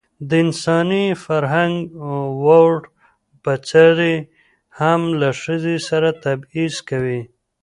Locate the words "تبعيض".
6.23-6.75